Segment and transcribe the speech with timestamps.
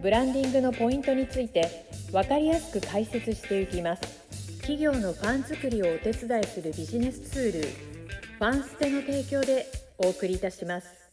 [0.00, 4.02] ブランディングのポイントについて分かりやすく解説していきます。
[4.60, 7.68] 企業のファン作りをお手伝いするビジネスツール
[8.38, 9.66] ファンステの提供で
[9.98, 11.07] お送りいたします。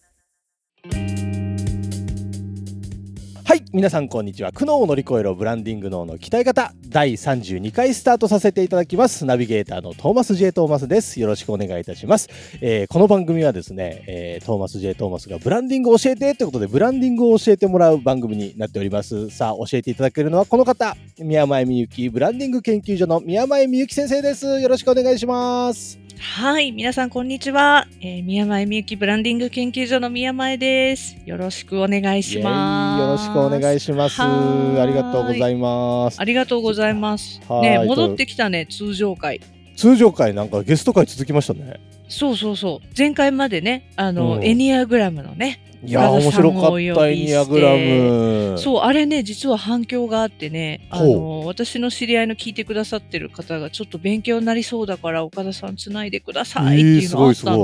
[3.47, 4.51] はい皆さんこんにちは。
[4.51, 6.73] 苦悩を乗り越えろブランディング脳の鍛え方。
[6.89, 9.23] 第32回スタートさせていただきます。
[9.23, 11.19] ナビゲーターのトーマス J トーマスです。
[11.19, 12.27] よろしくお願いいたします、
[12.59, 19.29] えーこの番組はですね、えートーマス J トーマスがブランディングを教えてということでブランディングを教えてもらう番組になっております。
[19.29, 20.97] さあ教えていただけるのはこの方。
[21.19, 24.59] 宮前美幸ブランディング研究所の宮前美幸先生です。
[24.59, 26.04] よろしくお願いします。
[26.19, 27.87] はい、皆さんこんにちは。
[28.01, 31.17] えー宮前みゆきブランディング研究所の宮前です。
[31.25, 33.01] よろしくお願いします。
[33.01, 37.39] よろしくお願いしますありがとうございますありがとうございます。
[37.61, 39.41] ね、戻ってきたね、通常回。
[39.75, 42.87] 通常回なんかゲスト回続きましたねそうそうそう。
[42.97, 45.59] 前回までね、あの、うんエニアグラムのね。
[45.83, 57.57] いやー面白かったエニアグラムそう、あれね、実は反響があってね、あの、私の知り合いの聞いてくださってる方が、ちょっと勉強になりそうだから、岡田さんつないでくださいってえーいうのがあすごいすったの。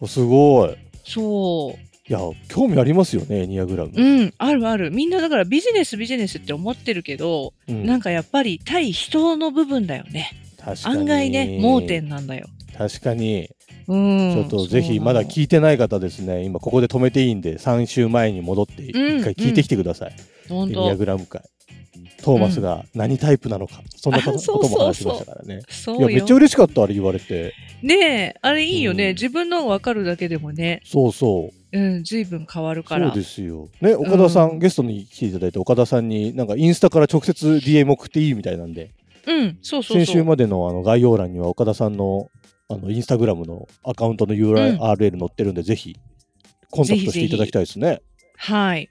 [0.00, 1.92] ごいすごいそう。
[2.08, 4.90] いや興味ありますよねエニアグラム、うん、あるある。
[4.90, 10.30] みんなだからビジネスビジネスって思ってるけど、うんなんかやっぱり対人の部分だよね。
[10.84, 12.46] 案外ね、盲点なんだよ。
[12.76, 13.50] 確かに。
[13.88, 14.34] うん。
[14.34, 16.44] ちょっとぜひまだ聞いてない方ですね。
[16.44, 19.22] 今ここで止めていいんで3週前に戻って一うん。
[19.22, 20.14] 回聞いてきてください、
[20.48, 21.42] 本エニア当グラム会。
[22.22, 25.62] トーマスが何タイプなのか、そんなことも話しましたからね。
[25.68, 27.52] そいうやめっよちゃ嬉しかったあれ言われて。
[27.82, 29.08] ねえ、あれいいよね。
[29.08, 29.14] うん。
[29.14, 31.78] 自分の分かるだけでもね、そうそう。
[31.78, 33.08] うん、随分変わるから。
[33.08, 33.68] そうですよ。
[33.80, 34.58] ね、岡田さん、うん。
[34.60, 38.90] ゲストに来ていただいて、岡田さんになんかインスタから直接 DM 送っていいみたいなんで、
[39.26, 40.04] うん、そうそうそう。
[40.04, 42.28] 先週までのあの概要欄には岡田さんの
[42.74, 45.96] あのインスタグラムのアカウントの URL 載ってるんで、ぜひ
[46.70, 48.00] コンタクトしていただきたいですね。
[48.36, 48.90] はい。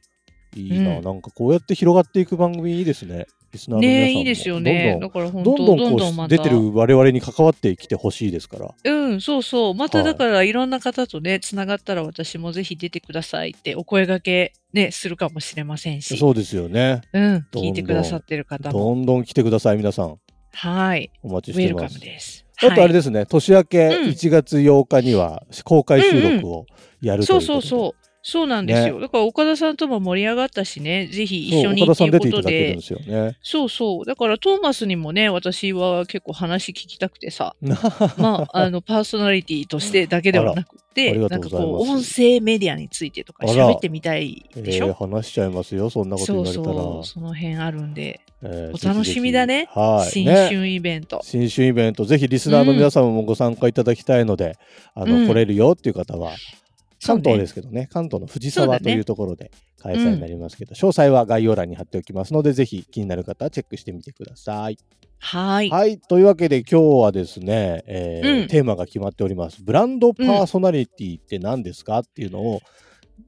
[0.56, 3.26] いいな、うんなんかこうやって広がっていく番組いいですね。
[3.52, 5.00] リスナーの皆さんもねえ、いいですよね。
[5.02, 8.74] だから本当どんどんどんどんこう出てる我々に関わってきてほしいですから。
[8.84, 9.74] うん、そうそう。
[9.74, 16.18] まはいただからいろんな方とね、つながったら私もぜひ出てくださいってお声掛けね、するかもしれませんし。
[16.18, 17.02] そうですよね。
[17.14, 18.80] うん、どんどん聞いてくださってる方も。
[18.80, 20.18] どんどん来てください、皆さん。
[20.54, 21.12] はい。
[21.24, 22.06] お待ちウェルカムしてます。
[22.06, 22.46] です。
[22.64, 24.10] あとあれでですね、年明けうん。
[24.10, 26.66] 1月8日には公開収録を
[27.02, 28.01] やるということで、そうそうそう。
[28.24, 29.00] そうなんですよ。
[29.00, 32.82] だから岡田さんとも盛り上がったしね、ぜひ一緒そうに岡田さん出ていうことでだけるんで。
[32.86, 33.38] すよね。
[33.42, 34.06] そうそう。
[34.06, 37.56] だからトーマスにもね、私は結構話聞きたくてさ、
[38.18, 46.94] まあ、あの、パーソナリティとしてだけではなくて、なんかこう、音声メディアについてとか喋ってみたいでしょ、えー話しちゃいますよ、そんなこと言そうわれたら。
[46.94, 50.12] そう、その辺あるんで、えーお楽しみだねはい。
[50.12, 51.22] 新ね春イベント。
[51.24, 54.58] 新春イベント、ぜひリスナーの皆様もご参加いただきたいので、
[54.94, 56.61] あの、うん来れるよっていう方は、関そ
[57.10, 64.78] うね東ですけどね、関東の藤沢というところで開催になりますけど、詳細は概要欄に貼っておきますので、ぜひ気になる方はチェックしてみてください。
[65.20, 65.70] はい。
[65.70, 69.64] はい、というわけで今日はですね、えーうんテーマが決まっております。
[69.64, 72.62] ブランドパーソナリティって何ですかっていうのを、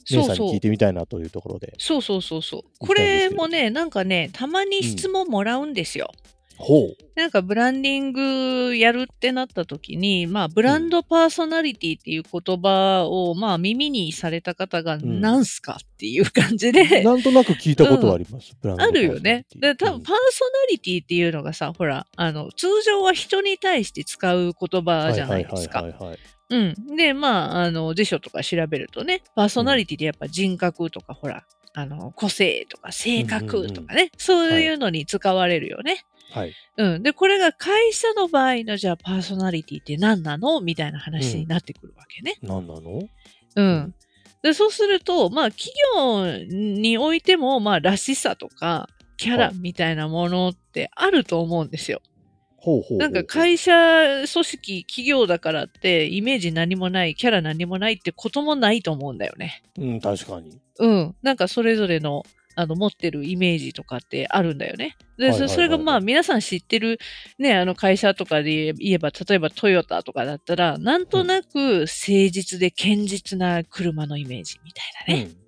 [0.09, 0.59] 姉さんに聞い。
[0.59, 1.75] てみたいなというところで。
[1.77, 2.61] そうそうそうそう。
[2.79, 6.11] 行これもね、なんかね、たまに質問もらうんですよ。
[6.57, 6.97] ほう。
[7.15, 18.55] なんかブランディングやるってなった時に、まあ、ブランドパーソナリティっていう言葉を、まあ、耳にされた方が、んなんすかっていう感じで、なんとなく聞いたことはあります。
[18.61, 19.45] ブランドあるよね。
[19.55, 25.85] で、多分パーソナリティっていうのがさ、ほら、あの、通常は人に対して使う言葉じゃないですか
[26.49, 26.95] うん。
[26.95, 31.43] で、まあ、あの、辞書とか調べるとね、パーソナリティでやっぱ人格とか、ほら、
[31.75, 36.05] あの、個性とか性格とかね、そういうのに使われるよね。
[36.33, 36.53] はい。
[36.77, 37.03] うん。
[37.03, 40.61] で、これが会社の場合の、じゃあ、パーソナリティって何なの？
[40.61, 42.37] みたいな話になってくるわけね。
[42.41, 43.07] 何なの？
[43.55, 43.93] うん。
[44.41, 52.01] で、そうすると、まあ、企業においても、まあ、らしさとか、キャラはいみたいなものってあると思うんですよ。
[52.57, 59.61] ほうほうなんか会社、組織、企業だからって、イメージ何もない、キャラ何もないってこともないと思うんだよね。
[59.77, 60.59] うん、確かに。
[60.79, 61.15] うん。
[61.21, 62.23] なんかそれぞれの、
[62.55, 64.95] あの、持ってるイメージとかってあるんだよね。
[65.17, 66.99] で、はいはいはいはいそそれがまあ皆さん知ってる
[67.37, 71.87] ね、あの会社とかで言えば、例えばトヨタとかだったら、なんとなく誠
[72.31, 75.29] 実で堅実な車のイメージみたいなね。
[75.35, 75.43] うん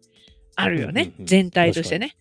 [0.56, 2.16] あるよね、うんうんうん全体としてね。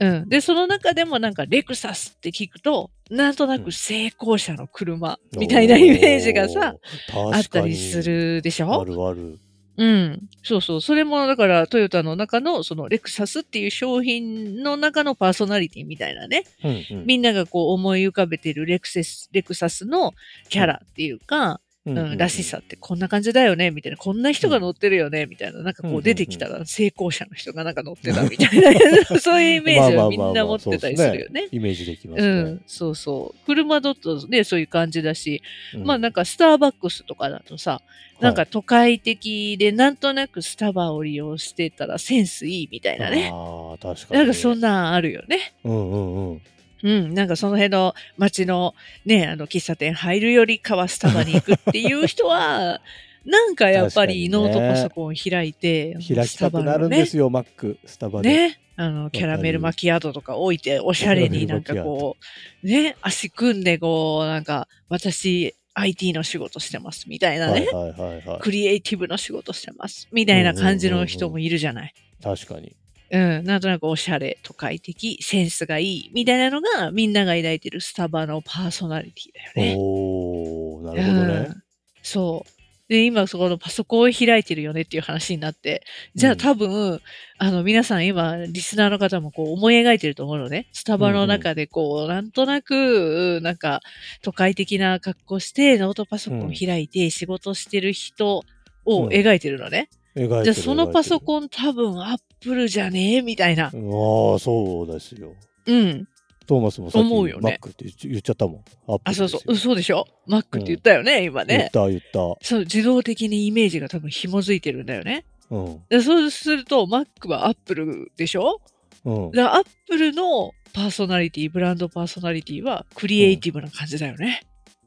[0.00, 0.28] うん。
[0.28, 6.74] で、その中でもなんかレクサスって聞くと、なんとなく成功者の車みたいなイメージがさ、
[7.14, 9.38] おー、あったりするでし確かにあょるある。
[9.76, 10.28] うん。
[10.42, 10.80] そうそう。
[10.80, 16.44] それもだからトヨタの中のそのレクサスっていう商品の中のパーソナリティみたいなね。
[16.62, 20.14] うんうんみんながこう思い浮かべてるレクセス、レクサスの
[20.48, 23.98] キャラっていうか、うんうん、らしさってこんな感じだよね、みたいな。
[23.98, 25.62] こんな人が乗ってるよね、みたいな。
[25.62, 29.20] なんかこうん出てきたら成功者の人がなんか乗ってたみたいな。
[29.20, 31.48] そういうイメージをみんな持ってたりするよね。
[31.52, 32.28] イメージできますね。
[32.28, 33.46] うん、そうそう。
[33.46, 35.42] 車だとね、そういう感じだし、
[35.74, 37.82] うんまあなんかスターバックスとかだとさ、
[38.20, 43.30] なんはか都会的でなんとなくスタバを利用してたらセンスいいみたいなね。
[43.30, 44.18] ああ、確かに。
[44.20, 45.52] なんかそんなんあるよね。
[45.64, 46.40] うんうんうん。
[46.84, 48.74] うん、なんかその辺の街の
[49.06, 52.80] ね、あの喫茶店入るよりかはスタバに行くっていう人は、
[53.24, 58.28] なんかやっぱりノートパソコン開いて、開きたくなるんですよ、マック、スタバで。
[58.28, 58.60] ね。
[58.76, 62.16] あの、キャラメルマキアートとか置いて、おしゃれになんかこ
[62.62, 67.66] う、ね、足組んでこう、なんか、私、IT の仕事してます、みたいなね。
[67.72, 68.40] はいはいはいはい。
[68.40, 71.94] クリエイティブの仕事してます、みたいな感じの人もいるじゃない。
[72.22, 72.76] 確かに。
[73.10, 79.76] うん、なんとなくおしゃれ、都会的、センスがいい、みたいなのが、みんなが抱いてるスタバのパーソナリティだよね。
[79.78, 81.62] おー、なるほどねうん。
[82.02, 82.54] そう。
[82.88, 85.84] で、今そこのパソコンを開いてるよねっていう話になって、
[86.14, 87.00] じゃあ多分、
[87.38, 90.68] あの皆さん今、リスナーの方もこう思い描いてると思うのね。
[90.72, 93.80] スタバの中でこう、なんとなく、なんか
[94.22, 98.44] 都会的な格好して、ノートパソコン開いて仕事してる人
[98.84, 99.78] を描いてるのね。
[99.78, 101.20] 描いてるじゃあそのパソン。
[101.20, 103.66] コン多分アップルじゃねえみたいな。
[103.66, 105.34] ああ、そうですよ。
[105.66, 106.08] うん。
[106.46, 108.64] トーマスもさっき思うよねマックって言っちゃったもん。
[108.86, 109.52] アップあ、ルですよそうそう。
[109.54, 111.56] 嘘でしょ ?Mac って言ったよね、今ね。
[111.56, 112.46] 言った言った。
[112.46, 115.24] そう、自動的にイメージが多分紐づいてるんだよね。
[115.50, 115.82] うん。
[115.88, 118.60] でそうすると、Mac は Apple でしょ？
[119.04, 119.30] うん。
[119.32, 124.42] だ Apple のパーソナリティ、ブランドパーソナリティはクリエイティブな感じだよね。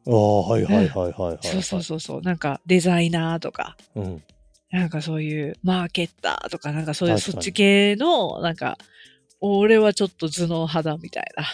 [0.05, 1.37] ああ、はいはいはいはいはい。
[1.41, 2.21] そうそうそうそう。
[2.21, 4.23] なんかデザイナーとか、うん。
[4.71, 8.77] なんかそういうマーケッターとか、なんかそういうそっち系の、なんか、
[9.39, 11.45] 俺はちょっと頭脳派だみたいな、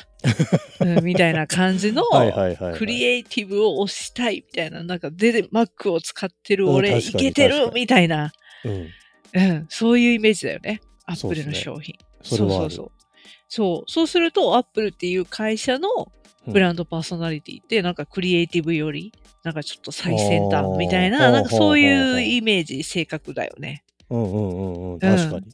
[0.98, 2.04] うんみたいな感じの。
[2.76, 8.34] クリエイティブを推したいみたいな、なんかで、Mac を使ってるうん俺、いけてるみたいな、
[8.64, 8.90] うん。
[9.36, 10.82] うん、そういうイメージだよね。
[11.06, 11.96] アップルの商品。
[12.24, 12.92] それはあるそうそうそう。
[13.50, 13.92] そう。
[13.92, 16.12] そうすると、アップルっていう会社の
[16.48, 19.14] ブランドパーソナリティって、なんかクリエイティブより、
[19.44, 23.84] なんかちょっと最先端みたいな、なんかそういほうイメージ、性格だよね。
[24.10, 25.00] うんうんうんうん。
[25.00, 25.46] 確かに。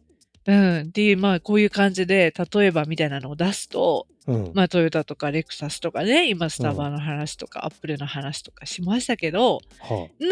[0.48, 0.80] うん。
[0.82, 4.52] っていう、まあ、こういう感じで、例えばみたいなのを出すと、うん。
[4.54, 9.60] まあ、トヨタとかレクサスとかね、今、スタバの話とか、アップルの話とかしましたけど、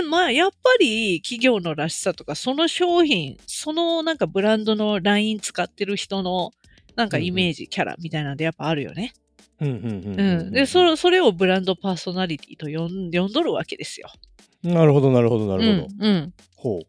[0.10, 6.52] まあ、やっぱり企業のらしさとか、その商品、そのなんかブランドのライン使ってる人の、
[6.96, 9.14] なんかイメージ、キャラみたいなんでやっぱあるよね。
[9.60, 14.10] で、それそれをブランドパーソナリティと呼んどるわけですよ。
[14.64, 15.88] なるほどなるほどなるほど。
[16.00, 16.08] うん。
[16.08, 16.34] うん。
[16.56, 16.80] ほ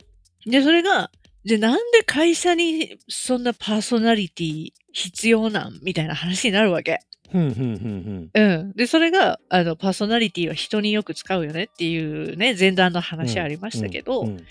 [0.47, 1.11] で、それが、
[1.45, 7.01] じゃあなんで会社にそんなパーソナリティ必要なんみたいな話になるわけ。
[7.33, 13.03] で、それが、あの、パーソナリティは人によく使うよねっていうね、前段のうん。
[13.03, 14.47] 話ありましたけど、うん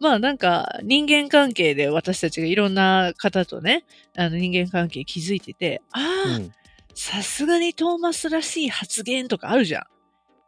[0.00, 3.84] まあなんか人間関係で私たちがいろんな方とね、
[4.16, 6.52] あの人間関係築いてて、ああ、うん
[6.98, 9.86] さすがにトーマスらしい発言とかあるじゃ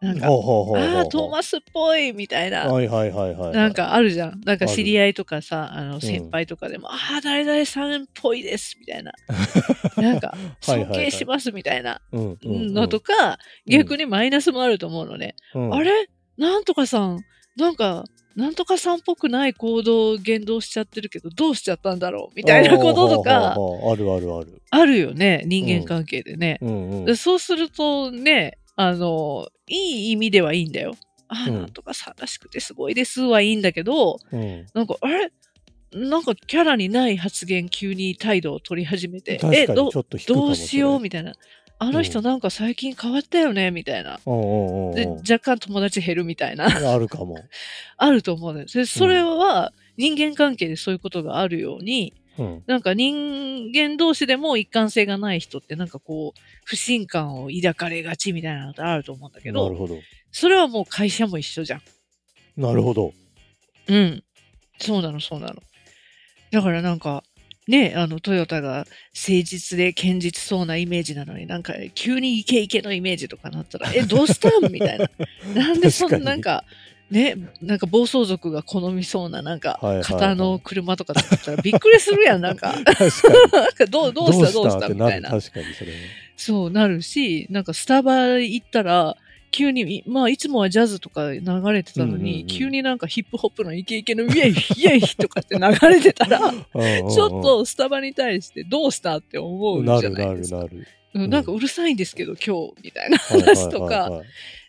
[0.03, 0.05] ん。
[0.05, 2.67] なんか、ああ、トーマスっぽいみたいな。
[2.67, 3.53] はいはいはいはい。
[3.53, 4.41] なんかあるじゃん。
[4.45, 9.13] なんか知り合いとかさ、あのん先輩とかでも、ああ、誰々さんっぽいですみたいな。
[9.97, 15.37] なんか、尊敬しますみたいなのとか、逆にマイナスもあると思うのね。
[15.55, 16.09] うんあれ？
[16.37, 17.21] なんとかさん、
[17.57, 18.05] なんか、
[18.37, 24.63] なんとかさんっぽくない行動、言動しちゃってるけど、どうしちゃったんだろうみたいなこととか、あるあるある。
[24.71, 26.59] あるよね、人間関係でね。
[26.63, 30.95] うんうんでそうするとね、あの、いい意味ではいいんだよ。
[31.29, 35.33] ああ、うんなんとかさんらしくてすごいですはいいんだけど、うんなんか、あれ？
[35.93, 39.91] なんかキャラにない発言急に態度を取り始めて、え、ど
[40.29, 41.33] どうしようみみたいな。
[41.83, 44.19] あの人なんか最近変わったよねみたいな。
[44.19, 46.67] で、うん若干友達減るみたいな。
[46.93, 47.39] あるかも。
[47.97, 48.77] あると思うんです。
[48.77, 59.99] でそれは人間関係でそういうことがあるように、うんなんか人間同士でも一貫性がない人ってなんかこう、不信感を抱かれがちみたいなのってあると思うんだけど、なるほど。
[60.31, 61.83] それはもう会社も一緒じゃん。
[62.57, 63.13] なるほど。
[63.89, 64.23] うん。
[64.79, 65.63] そうなの、そうなの。
[66.51, 67.25] だからなんか、
[67.69, 68.87] ね、あの、トヨタが誠
[69.45, 74.73] 実で堅実そうなイメージなのになんか急にイケイケのイメージとかなったら、え、どうしたん？
[74.73, 75.09] みたいな。
[75.55, 76.65] なんでそんななんか、
[77.11, 82.75] ね、なんか暴走族が好みそうな、なんか型の車とかだったらびっくりするやん、なんか。
[83.91, 84.53] どう、どうした？
[84.53, 84.89] どうした？
[84.89, 85.31] みたいな。
[85.31, 85.99] 確かにそれね。
[86.37, 89.17] そうなるし、なんかスタバ行ったら、
[89.51, 91.41] 急に、まあ、いつもはジャズとか流
[91.73, 100.57] れてたのに、うんうんうん急になんかヒップホップのイケイケのイェイ、イェイとかって流れてたら、ちちょっとスタバに対してどうしたって思うじゃなるなるないですか。
[100.59, 100.87] なる。
[101.15, 104.11] うんなんかうるさいんですけど、今日、みたいな話とか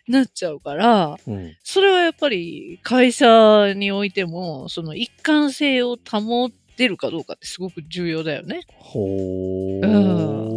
[0.08, 8.62] なっちゃうから、うんそれはやっぱり会社においても、その一貫性を保ってるかどうかってすごく重要だよね。
[8.68, 10.51] ほうー。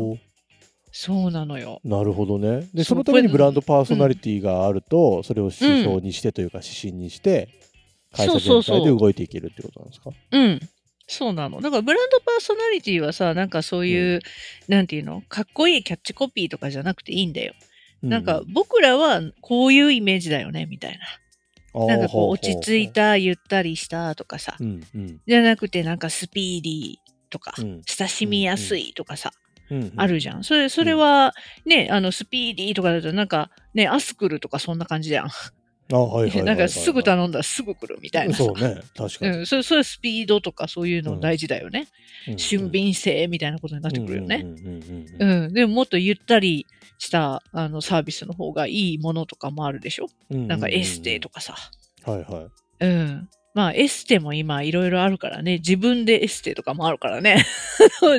[0.98, 1.82] そうなのよ。
[1.84, 2.70] なるほどね。
[2.74, 7.50] で、そのためにブランドパーソナリティがあると、それを指標にしてというか指針にして、
[8.14, 10.12] 会社そうそうそう全体で動いていけるってことなんですか？
[10.32, 10.60] うん。
[11.06, 11.60] そうなの。
[11.60, 14.22] だからブランドパーソナリティはさ、なんかそういう、
[14.70, 17.54] なんていうの、かっこいいキャッチコピーとかじゃなくていいんだよ。
[18.02, 20.98] なんか僕らはこういうイメージだよね、みたい
[21.74, 21.88] な。
[21.88, 22.90] なんかこう落ち着い。
[22.90, 26.96] た、ゆったりしたとかさうんうんじゃなくてなんかスピーディー
[27.30, 29.45] とか、うん親しみやすいとかさ、うんうん
[29.96, 30.44] あるじゃん。
[30.44, 31.34] それ、それは
[31.66, 35.30] ね、あのスピーディーとかだとなんかね、アスクルとかそんな感じじゃん。
[35.94, 38.44] あはい なんかすぐ頼んだらすぐ来るみたいなさ。
[38.44, 39.38] そうね、確かに。
[39.38, 41.82] うん、それ、それスピードとかそういうの大事だよね。
[41.82, 42.06] うん
[42.38, 44.42] 俊敏性みたいなことになってくるよね。
[44.44, 46.66] うんうんうんうんうんうん、でももっとゆったり
[46.98, 51.56] したあのサービスの方がいいものとかもあるでしょ、うんなんかエステとかさ。
[52.04, 52.50] はいは
[52.82, 52.86] い。
[52.86, 53.30] うん。
[53.56, 55.60] まあエステも今いろいろあるからね。
[55.60, 57.46] 自分でエステとかもあるからね。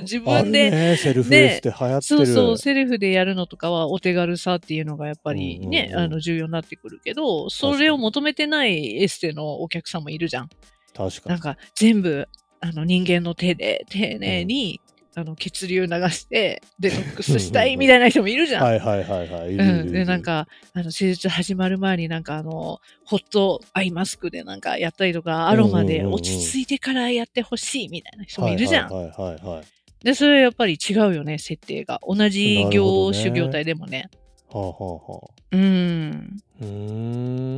[0.00, 2.02] 自分で、ね、セルフエステ流行ってる。
[2.02, 10.48] そうそう、セルフでやるのとかはお手軽さっていうのがやっぱりね、うんうんうんあの重要になってくるけど、それを求めてないエステのお客さんもいるじゃん。
[10.94, 11.30] 確かに。
[11.30, 12.26] なんか全部
[12.60, 14.80] あの人間の手で丁寧に、
[15.18, 18.64] あの血流流してデトックスしたいみたいな人もいるじゃん。
[18.64, 19.54] はいはいはいはい。
[19.54, 28.92] うん、でなん、かあの手術始まる前になんかあのホットアイマスクでなんかやったりとかアロマで落ち着いてからやってほしいみたいな人もいるじゃん。
[28.92, 29.64] はいはいはいはい。
[30.04, 34.10] でそれはやっぱり違うよね設定が同じ業種業態でもね。
[34.50, 35.36] はあはあはあ。
[35.52, 36.66] うんうー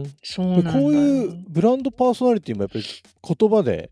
[0.06, 0.14] ん。
[0.22, 3.90] そうなんだよこういうブランドパーソナリティもやっぱり言葉で、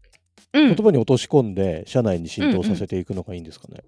[0.61, 3.83] うん言葉に落とし込んで社内に浸透させていくのがいいんですかね。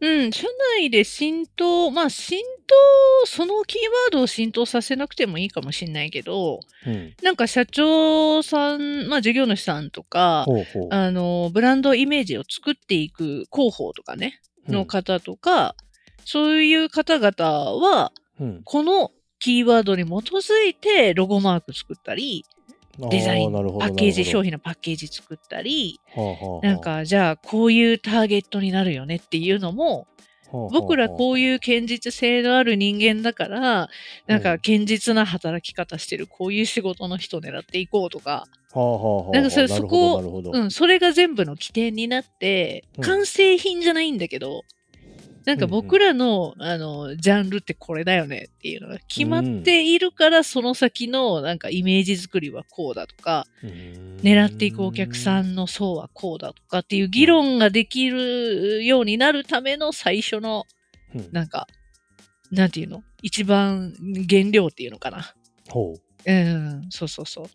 [0.00, 7.14] うん、社内で浸透、まあ浸透、そのキーワードを浸透させなくてもいいかもしれないけど、うん。
[7.22, 10.88] なんか社長さん、まあ事業主さんとか、ほうほう。
[10.90, 15.76] あの、ブランドイメージを作っていく広報とかね、の方とか、
[16.24, 17.32] そういう方々
[17.74, 22.44] は、うんこのキーワードに基づいてロゴマーク作ったり、
[23.10, 24.42] デザイン、パッケージ、商品。
[24.42, 26.66] 品のパッケージ作ったり、はあはあはあ。
[26.66, 30.06] なん、か、じゃあこういうターゲットになるよねっていうのも、
[30.70, 33.88] 僕らこういいう堅実性のある人間だから、
[34.26, 44.64] なんか堅実な働き方してる、こういう仕事の人狙っていこうとか、う、はあはあはあ、なんかそれそこうん、それが全部の起点になってうん、完成品じゃないんだけど、
[45.44, 54.16] なんか僕らの、あの、ジャンルってこれだよねっていうのが決まっているから、その先のなんかイメージ作りはこうだとか、うーん。
[54.22, 60.64] 狙っていくお客さんの層はこうだとかっていう議論ができるようになるための最初の
[61.14, 61.28] うん。
[61.32, 61.66] なんか、
[62.50, 63.02] なんていうの？
[63.22, 63.94] 一番
[64.28, 65.34] 原料っていうのかな。
[65.68, 65.94] ほ
[66.24, 67.46] うん、そうそうそう。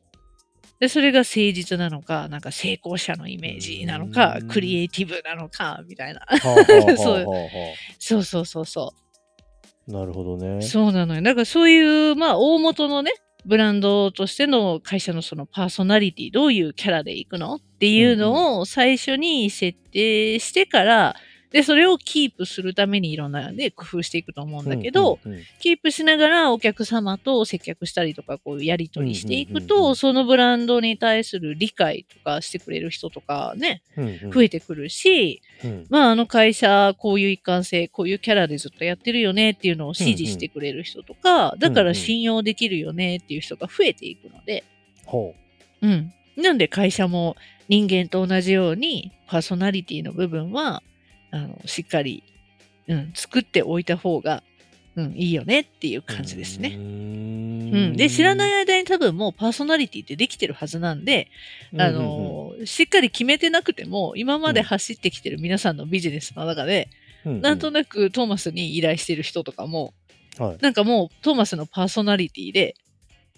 [0.80, 6.22] で、それが誠実なのか、なんか成功者のイメージなのかう、んクリエイティブなのか、みたいな。
[7.98, 8.94] そうそうそうそ
[9.88, 10.62] うなるほどねう。。
[10.62, 11.22] そうなのよ。
[11.22, 13.12] だからそういう、まあ、大元のね、
[13.46, 17.56] ブランドとしての会社のそのパーソナリティ、どういうキャラで行くの？
[17.56, 21.16] っていうのを最初に設定してから、
[21.52, 25.44] で、それをキープするためにいろんなね、工夫していくと思うんだけど、うんうんうん。
[25.60, 29.96] キープしながらお客様と接客したりとか、こうやり取りしていくうんうんうんうと、ん。
[29.96, 34.32] そのブランドに対する理解とかしてくれる人とかね、うんうん。
[34.32, 35.86] 増えてくるし、うん。
[35.90, 44.66] まああの会社、こういう一貫性、こういうキャラでずっとやってるよねっていうのを支持してくれる人とか、だから信用できるよねっていう人が増えていくので、
[45.06, 45.34] ほ
[45.82, 46.12] うん。
[46.36, 47.36] なんで会社も
[47.68, 50.84] 人間と同じようにパーソナリティの部分は、
[51.38, 52.24] あの、しっかり、
[52.88, 54.44] うん、作っておいた方が、
[54.96, 56.76] うん、いいよねっていうう感じですね。
[56.76, 61.28] うん、で知らない間に多分もうパーソナリティってできてるはずなんで、
[61.78, 66.90] あのしっかり決めてなくても今まで走ってきてる皆さんのビジネスの中で、
[67.26, 69.94] ううなんとなくトーマスに依頼してる人とかも
[70.40, 70.58] はい。
[70.62, 72.76] なんかもうトーマスのパーソナリティで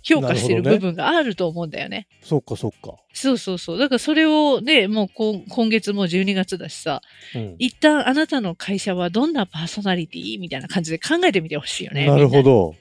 [0.02, 2.08] 評価してる部分があると思うんだよね。
[2.22, 2.96] そっかそっか。
[3.14, 3.78] そうそうそう。
[3.78, 7.02] だからそれをね、もうこ今月もう12月だしさ、
[7.36, 12.06] うん一旦あなたの会社はどんなパーソナリティみたいな感じで考えてみてほしいよね。
[12.06, 12.44] なるほ。
[12.44, 12.76] ど。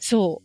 [0.00, 0.42] そ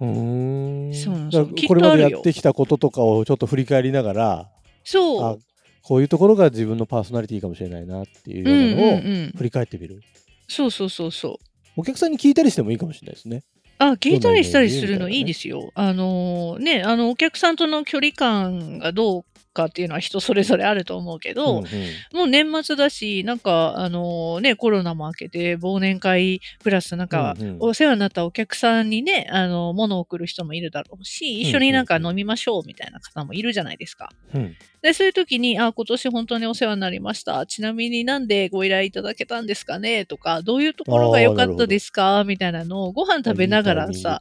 [0.00, 0.04] う。
[0.04, 4.50] うーんそうこれまでやってきたこととかをちょっと振り返りながら
[4.82, 5.36] そうあ。
[5.82, 10.00] こういうところが自分のパーソナリティかもしれないなっていううんようなのをうんうん振り返ってみる、
[10.48, 11.52] そうそうそうそう。
[11.76, 13.42] お客さんに聞いたりしてもいいかもしれないですね
[13.90, 15.72] あ、聞いたりしたりするのいいですよ。
[15.74, 21.66] あのーね、あの、お客さんとの距離感がどうかっていうのは人それぞれあると思うけど、うんうん。
[22.12, 27.56] もう年末だし、なんか、あのね、コロナも明けて、忘年会プラスなんか、うんうん。
[27.60, 34.10] お世話になったお客さんにね、あの、物を送る人もいるだろうし、一緒になんか飲みましょうみたいな方もいるじゃないですか。
[34.34, 34.56] うん。
[34.82, 37.46] で、そういう時に、あ、今年本当にお世話になりました。
[37.46, 40.06] ちなみになんでご依頼いただけたんですかね？
[40.06, 42.24] とか、どういうところが良かったですか？
[42.24, 44.18] みたいなのをご飯食べながらさ、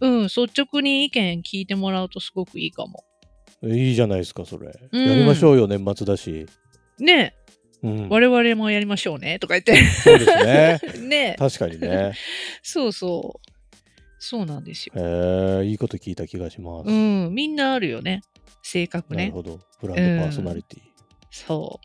[0.00, 3.04] うん、率直に意見聞いてもらうとすごくいいかも。
[3.66, 6.46] もいいじゃないですかそれ、うんやりましょうよ年末だし、
[6.98, 7.34] ね
[7.82, 9.76] うん、我々もやりましょうねとか言って。
[9.84, 12.14] そうですね ね確かにね
[12.62, 13.50] そうそう。
[14.18, 14.94] そうなんですよ。
[14.96, 18.22] へえいいこと聞いた気がします、うん、みんなあるよね。
[18.62, 19.24] 性格ね。
[19.24, 20.80] なるほどブランドパーソナリティ、
[21.30, 21.78] そ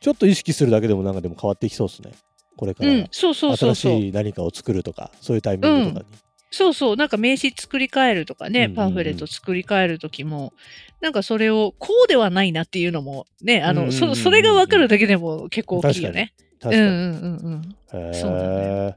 [0.00, 2.12] ちょっと意識するだけでもなんかでも変わってきそうですね
[2.56, 2.86] これかう。
[2.86, 3.92] ら、うん、そうそうそうそう。
[3.92, 6.06] 新しい何かを作るとかそういうタイミングとかに、
[6.50, 6.96] そうそう。
[6.96, 8.76] なんか名刺作り変えるとかね、うんうんうん。
[8.76, 10.52] パンフレット作り変えるときも、
[11.00, 16.34] なんかそれをこうではないなっていうのもね、あの、うんうんうんうんそそれが分かるだけでも結構大きいよね。
[16.60, 17.74] 確かに、うんうんうん。
[17.92, 18.10] うん。
[18.10, 18.96] へそうだえ、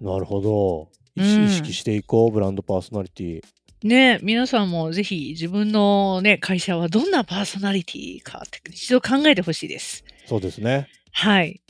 [0.00, 0.88] なるほど。
[1.16, 3.42] 意うん識していこう、ブランドパーソナリティ。
[3.82, 10.04] ね皆さんもぜひ自分のね、会社はどんなパーソナリティかって一度考えてほしいです。
[10.26, 10.88] そうですね。
[11.12, 11.62] はい。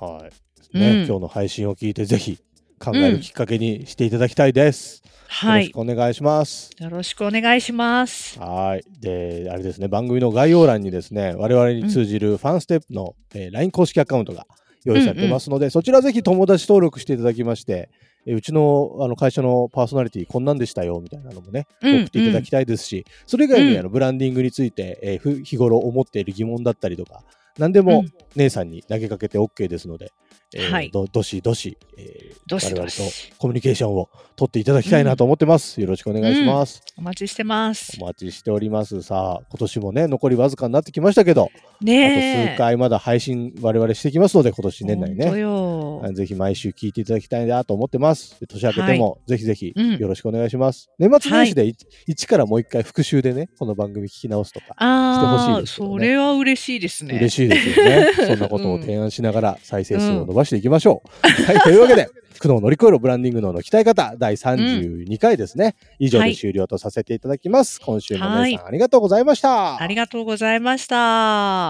[0.00, 0.26] は
[0.72, 1.06] い、ねうん。
[1.06, 2.38] 今日の配信を聞いてぜひ
[2.78, 5.64] 考えるきっかけにしていただきたいです、はい。
[5.64, 5.92] よろしく。
[5.92, 6.70] お願いします。
[6.78, 8.38] よろしくお願いします。
[8.38, 8.84] はい。
[9.00, 9.88] であれですね。
[9.88, 14.46] 番組の概要欄にですね我々に通じるファンステップの、えー LINE 公式アカウントが
[14.84, 17.90] 用意されてますので、そちらぜひ友達登録していただきまして、
[18.26, 23.78] えーうちのあの会社のパーソナリティこんなんでしたよみたいなのもね、うん送っていただきたいですし、それ以外にうん。
[23.80, 27.22] あのブランディングについて、え日頃思っている疑問だったりとか、
[27.58, 28.12] 何でもうん。
[28.36, 30.12] 姉さんに投げかけて OK ですので、
[30.54, 35.80] えーはいどどしどし、えーどしど我々しとコミュニケーションを取っていただきたいなと思ってます。
[35.80, 36.82] よろしくお願いします。
[36.96, 37.98] お待ちしてます。
[38.00, 39.02] お待ちしております。
[39.02, 42.52] さあ、今年もね、残りわずかになってきましたけど、あと。
[42.52, 46.12] 数回まだ配信我々してきますので、今年年内ね。
[46.12, 48.38] ぜひ毎週聞いていただきたいなと思ってます。
[48.40, 50.90] で年明けてもぜひぜひうんよろしくお願いします。
[50.98, 57.16] 年末年始でい一からもう一回復習でね、この番組聞き直すとか、してほしいですねそれは嬉しいですね。
[57.16, 58.12] 嬉しいですよね。
[58.26, 61.42] そんなことを提案しながら再生数を伸ばしていきましょう。
[61.46, 65.74] はい、というわけで、苦悩を乗り越えるブランディング脳の鍛え方第32回ですね。
[65.98, 67.80] 以上で終了とさせていただきます。
[67.80, 69.80] 今週も皆さんありがとうございました。
[69.80, 71.67] ありがとうございました。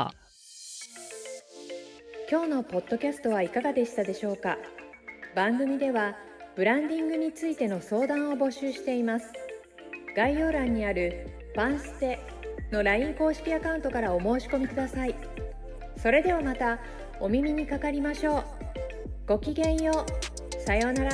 [2.31, 4.59] 今日のポッドキャストはいかがでしたでしょうか？
[5.35, 6.15] 番組では
[6.57, 9.33] ブランディングについての相談を募集しています。
[10.15, 12.19] 概要欄にある「ファンステ」
[12.71, 15.15] の LINE 公式アカウントからお申し込みください。
[15.97, 16.81] それではまた
[17.19, 18.45] お耳にかかりましょう。
[19.27, 20.05] ごきげんよ
[20.55, 20.61] う。
[20.61, 21.11] さようなら。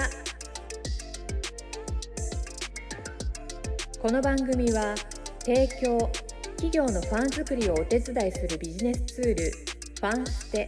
[4.02, 4.96] この番組は
[5.44, 6.10] 提供
[6.56, 10.66] 企業のファン作りをお手伝いするビジネスツールファンステ。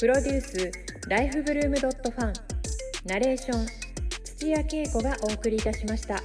[0.00, 0.72] プロデュース
[1.08, 2.32] ライフブルームドットファン
[3.04, 3.66] ナレーション
[4.24, 6.22] 土屋恵子がお送りいたしました。